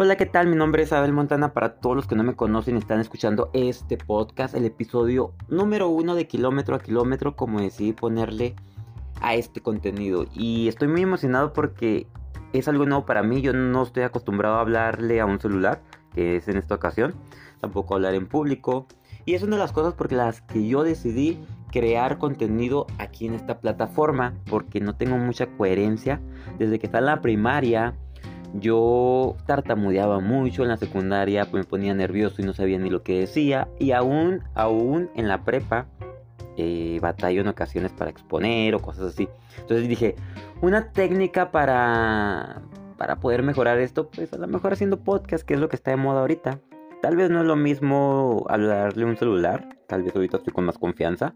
[0.00, 0.46] Hola, ¿qué tal?
[0.46, 1.52] Mi nombre es Abel Montana.
[1.52, 5.88] Para todos los que no me conocen y están escuchando este podcast, el episodio número
[5.88, 8.54] uno de kilómetro a kilómetro, como decidí ponerle
[9.20, 10.26] a este contenido.
[10.32, 12.06] Y estoy muy emocionado porque
[12.52, 13.40] es algo nuevo para mí.
[13.40, 15.82] Yo no estoy acostumbrado a hablarle a un celular,
[16.14, 17.16] que es en esta ocasión.
[17.60, 18.86] Tampoco hablar en público.
[19.24, 21.40] Y es una de las cosas por las que yo decidí
[21.72, 24.34] crear contenido aquí en esta plataforma.
[24.48, 26.20] Porque no tengo mucha coherencia.
[26.56, 27.96] Desde que está en la primaria
[28.54, 33.02] yo tartamudeaba mucho en la secundaria, pues me ponía nervioso y no sabía ni lo
[33.02, 33.68] que decía.
[33.78, 35.86] Y aún, aún en la prepa,
[36.56, 39.28] eh, en ocasiones para exponer o cosas así.
[39.60, 40.16] Entonces dije,
[40.60, 42.62] una técnica para,
[42.96, 45.92] para poder mejorar esto, pues a lo mejor haciendo podcast, que es lo que está
[45.92, 46.58] de moda ahorita.
[47.00, 50.78] Tal vez no es lo mismo hablarle un celular, tal vez ahorita estoy con más
[50.78, 51.34] confianza,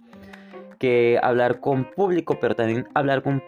[0.81, 3.45] que hablar con público, pero también hablar con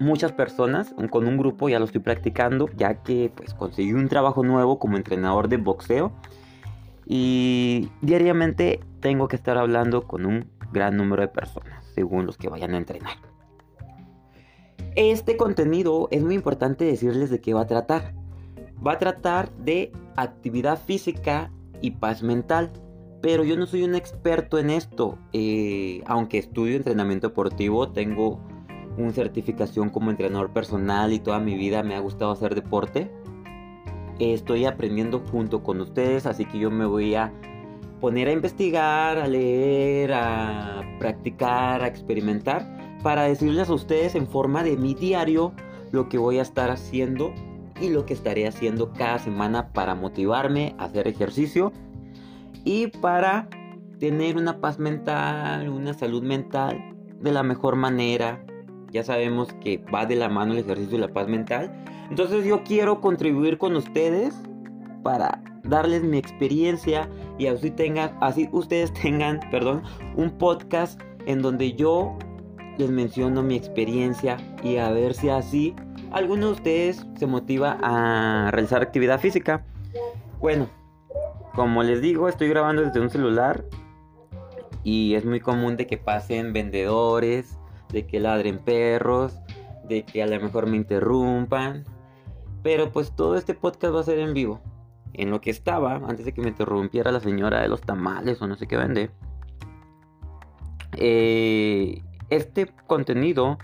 [0.00, 4.42] muchas personas, con un grupo ya lo estoy practicando, ya que pues conseguí un trabajo
[4.42, 6.10] nuevo como entrenador de boxeo
[7.06, 12.48] y diariamente tengo que estar hablando con un gran número de personas, según los que
[12.48, 13.14] vayan a entrenar.
[14.96, 18.14] Este contenido es muy importante decirles de qué va a tratar.
[18.84, 22.70] Va a tratar de actividad física y paz mental.
[23.20, 25.18] Pero yo no soy un experto en esto.
[25.32, 28.40] Eh, aunque estudio entrenamiento deportivo, tengo
[28.96, 33.10] una certificación como entrenador personal y toda mi vida me ha gustado hacer deporte.
[34.18, 37.32] Estoy aprendiendo junto con ustedes, así que yo me voy a
[38.00, 44.62] poner a investigar, a leer, a practicar, a experimentar, para decirles a ustedes en forma
[44.62, 45.52] de mi diario
[45.92, 47.32] lo que voy a estar haciendo
[47.80, 51.72] y lo que estaré haciendo cada semana para motivarme a hacer ejercicio
[52.64, 53.48] y para
[53.98, 58.44] tener una paz mental, una salud mental de la mejor manera,
[58.90, 61.72] ya sabemos que va de la mano el ejercicio y la paz mental.
[62.10, 64.34] Entonces yo quiero contribuir con ustedes
[65.02, 67.08] para darles mi experiencia
[67.38, 69.82] y así tengan, así ustedes tengan, perdón,
[70.16, 72.16] un podcast en donde yo
[72.78, 75.74] les menciono mi experiencia y a ver si así
[76.12, 79.64] alguno de ustedes se motiva a realizar actividad física.
[80.40, 80.66] Bueno,
[81.54, 83.64] como les digo, estoy grabando desde un celular
[84.82, 87.59] y es muy común de que pasen vendedores
[87.92, 89.38] de que ladren perros,
[89.88, 91.84] de que a lo mejor me interrumpan.
[92.62, 94.60] Pero pues todo este podcast va a ser en vivo.
[95.12, 98.46] En lo que estaba, antes de que me interrumpiera la señora de los tamales o
[98.46, 99.10] no sé qué vende.
[100.96, 103.58] Eh, este contenido,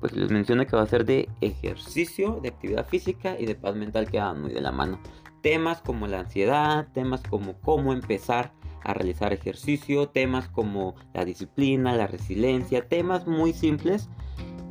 [0.00, 3.76] pues les menciono que va a ser de ejercicio, de actividad física y de paz
[3.76, 4.98] mental que van muy de la mano.
[5.42, 11.94] Temas como la ansiedad, temas como cómo empezar a realizar ejercicio, temas como la disciplina,
[11.94, 14.08] la resiliencia, temas muy simples,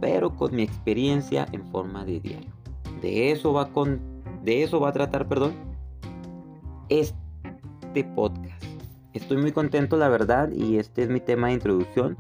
[0.02, 2.52] pero con mi experiencia en forma de diario.
[3.02, 5.54] De eso va con de eso va a tratar, perdón,
[6.90, 8.64] este podcast.
[9.14, 12.18] Estoy muy contento, la verdad, y este es mi tema de introducción.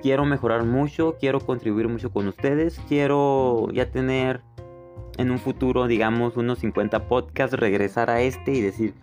[0.00, 4.40] Quiero mejorar mucho, quiero contribuir mucho con ustedes, quiero ya tener
[5.18, 8.94] en un futuro, digamos, unos 50 podcasts, regresar a este y decir,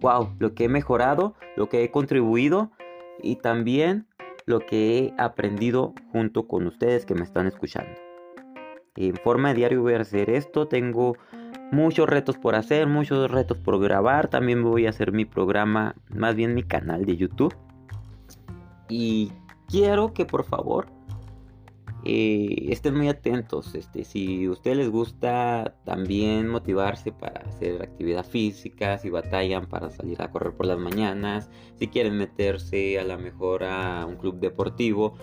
[0.00, 2.70] wow, lo que he mejorado, lo que he contribuido
[3.22, 4.06] y también
[4.46, 7.92] lo que he aprendido junto con ustedes que me están escuchando.
[8.96, 11.16] En forma de diario voy a hacer esto, tengo
[11.70, 16.34] muchos retos por hacer, muchos retos por grabar, también voy a hacer mi programa, más
[16.34, 17.54] bien mi canal de YouTube.
[18.88, 19.32] Y
[19.68, 20.97] quiero que por favor
[22.04, 23.74] eh, estén muy atentos.
[23.74, 29.90] Este, si a ustedes les gusta también motivarse para hacer actividad física, si batallan para
[29.90, 34.38] salir a correr por las mañanas, si quieren meterse a lo mejor a un club
[34.38, 35.14] deportivo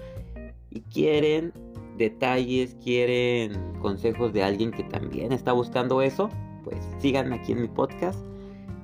[0.70, 1.54] y quieren
[1.98, 6.30] detalles, quieren consejos de alguien que también está buscando eso,
[6.66, 8.20] pues síganme aquí en mi podcast,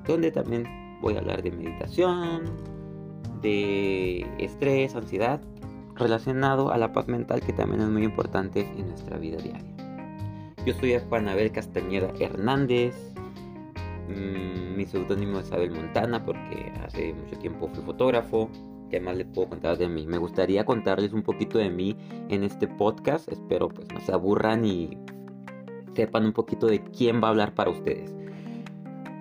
[0.08, 0.66] donde también
[1.02, 2.46] voy a hablar de meditación,
[3.42, 5.42] de estrés, ansiedad
[6.02, 9.64] relacionado a la paz mental que también es muy importante en nuestra vida diaria.
[10.66, 12.96] Yo soy Juan Abel Castañeda Hernández,
[14.10, 18.50] mm, mi seudónimo es Abel Montana porque hace mucho tiempo fui fotógrafo.
[18.90, 20.06] ¿Qué más les puedo contar de mí?
[20.06, 21.96] Me gustaría contarles un poquito de mí
[22.30, 23.32] en este podcast.
[23.32, 24.98] Espero pues no se aburran y
[25.96, 28.14] sepan un poquito de quién va a hablar para ustedes.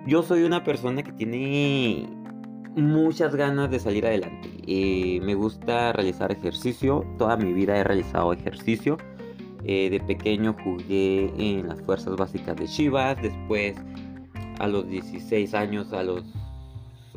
[0.07, 2.09] Yo soy una persona que tiene
[2.75, 4.49] muchas ganas de salir adelante.
[4.67, 7.05] Eh, me gusta realizar ejercicio.
[7.17, 8.97] Toda mi vida he realizado ejercicio.
[9.63, 13.21] Eh, de pequeño jugué en las fuerzas básicas de Chivas.
[13.21, 13.75] Después,
[14.59, 16.23] a los 16 años, a los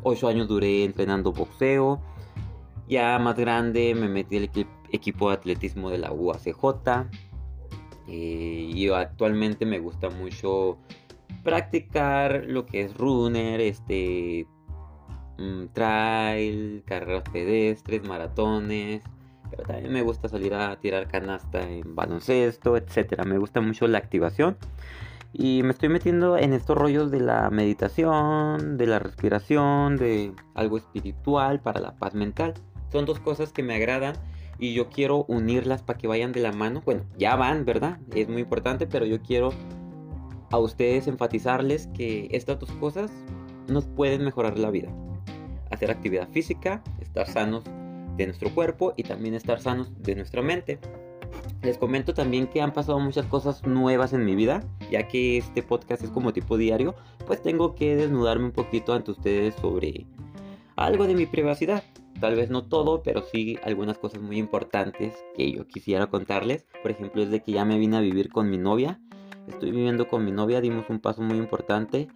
[0.03, 2.01] 8 años duré entrenando boxeo.
[2.89, 4.51] Ya más grande me metí al
[4.93, 7.09] equipo de atletismo de la UACJ.
[8.07, 10.79] Eh, y actualmente me gusta mucho
[11.43, 14.47] practicar lo que es runner, este,
[15.39, 19.03] mm, trail, carreras pedestres, maratones.
[19.51, 23.25] Pero también me gusta salir a tirar canasta en baloncesto, etcétera.
[23.25, 24.57] Me gusta mucho la activación.
[25.33, 30.77] Y me estoy metiendo en estos rollos de la meditación, de la respiración, de algo
[30.79, 32.55] espiritual para la paz mental.
[32.93, 34.15] Son dos cosas que me agradan
[34.59, 36.83] y yo quiero unirlas para que vayan de la mano.
[36.85, 37.99] Bueno, ya van, ¿verdad?
[38.15, 39.53] Es muy importante, pero yo quiero
[40.53, 43.11] a ustedes enfatizarles que estas dos cosas
[43.69, 44.89] nos pueden mejorar la vida.
[45.71, 47.65] Hacer actividad física, estar sanos
[48.17, 50.79] de nuestro cuerpo y también estar sanos de nuestra mente.
[51.63, 55.63] Les comento también que han pasado muchas cosas nuevas en mi vida, ya que este
[55.63, 56.95] podcast es como tipo diario,
[57.27, 60.07] pues tengo que desnudarme un poquito ante ustedes sobre
[60.77, 61.83] algo de mi privacidad.
[62.21, 66.67] Tal vez no todo, pero sí algunas cosas muy importantes que yo quisiera contarles.
[66.83, 69.01] Por ejemplo, es de que ya me vine a vivir con mi novia.
[69.49, 72.09] Estoy viviendo con mi novia, dimos un paso muy importante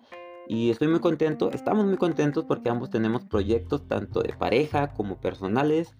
[0.48, 1.50] y estoy muy contento.
[1.52, 5.94] Estamos muy contentos porque ambos tenemos proyectos tanto de pareja como personales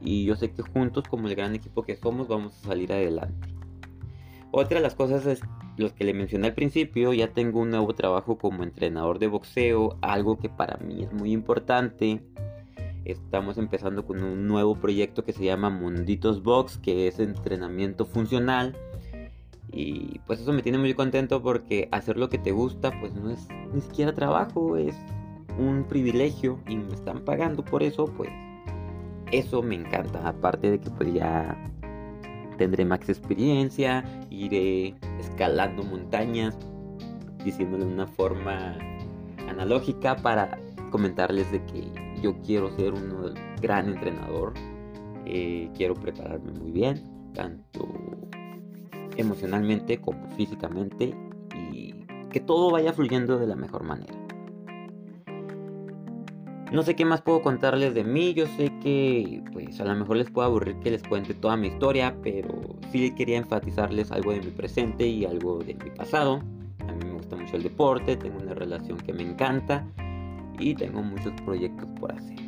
[0.00, 3.48] y yo sé que juntos como el gran equipo que somos vamos a salir adelante.
[4.50, 5.40] Otra de las cosas es
[5.78, 9.98] los que le mencioné al principio, ya tengo un nuevo trabajo como entrenador de boxeo,
[10.02, 12.22] algo que para mí es muy importante.
[13.04, 18.76] Estamos empezando con un nuevo proyecto que se llama Munditos Box, que es entrenamiento funcional.
[19.76, 23.30] Y pues eso me tiene muy contento porque hacer lo que te gusta pues no
[23.30, 24.94] es ni siquiera trabajo, es
[25.58, 28.30] un privilegio y me están pagando por eso, pues
[29.32, 30.28] eso me encanta.
[30.28, 31.56] Aparte de que pues ya
[32.56, 36.56] tendré más experiencia, iré escalando montañas,
[37.44, 38.78] diciéndole de una forma
[39.48, 40.56] analógica para
[40.90, 41.90] comentarles de que
[42.22, 44.54] yo quiero ser un gran entrenador,
[45.26, 47.02] eh, quiero prepararme muy bien,
[47.34, 47.88] tanto
[49.24, 51.14] emocionalmente como físicamente
[51.72, 51.94] y
[52.30, 54.14] que todo vaya fluyendo de la mejor manera.
[56.72, 60.16] No sé qué más puedo contarles de mí, yo sé que pues a lo mejor
[60.16, 62.48] les puedo aburrir que les cuente toda mi historia, pero
[62.90, 66.42] sí quería enfatizarles algo de mi presente y algo de mi pasado.
[66.88, 69.86] A mí me gusta mucho el deporte, tengo una relación que me encanta
[70.58, 72.40] y tengo muchos proyectos por hacer.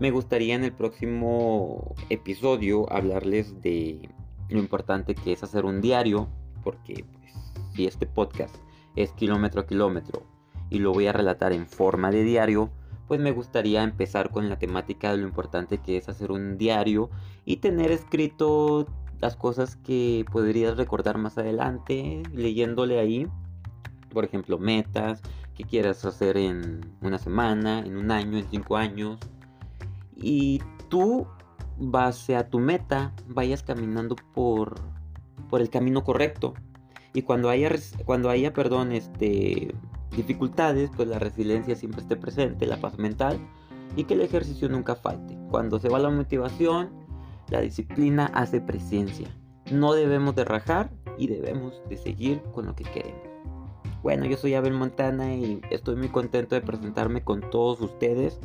[0.00, 4.08] Me gustaría en el próximo episodio hablarles de
[4.48, 6.28] lo importante que es hacer un diario,
[6.62, 7.32] porque pues,
[7.74, 8.56] si este podcast
[8.96, 10.22] es kilómetro a kilómetro
[10.70, 12.70] y lo voy a relatar en forma de diario,
[13.06, 17.10] pues me gustaría empezar con la temática de lo importante que es hacer un diario
[17.44, 18.86] y tener escrito
[19.20, 23.26] las cosas que podrías recordar más adelante leyéndole ahí.
[24.12, 25.22] Por ejemplo, metas
[25.54, 29.18] que quieras hacer en una semana, en un año, en cinco años.
[30.14, 31.26] Y tú,
[31.78, 34.74] base a tu meta, vayas caminando por,
[35.48, 36.54] por el camino correcto.
[37.14, 37.70] Y cuando haya,
[38.04, 39.74] cuando haya, perdón, este,
[40.16, 43.38] dificultades, pues la resiliencia siempre esté presente, la paz mental
[43.96, 45.36] y que el ejercicio nunca falte.
[45.50, 46.90] Cuando se va la motivación,
[47.50, 49.28] la disciplina hace presencia.
[49.70, 53.22] No debemos de rajar y debemos de seguir con lo que queremos.
[54.02, 58.38] Bueno, yo soy Abel Montana y estoy muy contento de presentarme con todos ustedes.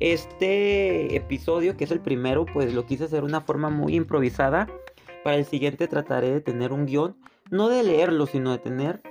[0.00, 4.68] Este episodio, que es el primero, pues lo quise hacer de una forma muy improvisada.
[5.24, 7.16] Para el siguiente trataré de tener un guion,
[7.50, 9.02] no de leerlo, sino de tener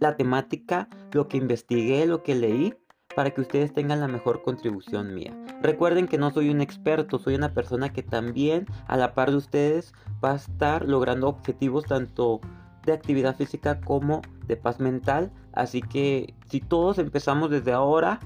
[0.00, 2.74] la temática, lo que investigué, lo que leí,
[3.14, 5.32] para que ustedes tengan la mejor contribución mía.
[5.62, 9.36] Recuerden que no soy un experto, soy una persona que también a la par de
[9.36, 12.40] ustedes va a estar logrando objetivos tanto
[12.84, 15.30] de actividad física como de paz mental.
[15.52, 18.18] Así que si todos empezamos desde ahora,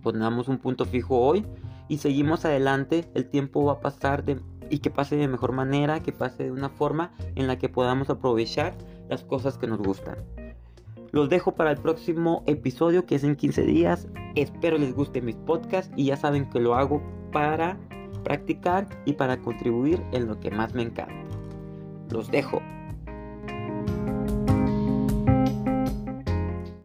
[0.00, 1.46] pongamos un punto fijo hoy
[1.88, 4.40] y seguimos adelante, el tiempo va a pasar de,
[4.70, 8.10] y que pase de mejor manera, que pase de una forma en la que podamos
[8.10, 8.74] aprovechar
[9.08, 10.16] las cosas que nos gustan.
[11.12, 14.06] Los dejo para el próximo episodio que es en 15 días.
[14.36, 17.02] Espero les guste mis podcasts y ya saben que lo hago
[17.32, 17.76] para
[18.22, 21.14] practicar y para contribuir en lo que más me encanta.
[22.10, 22.62] Los dejo.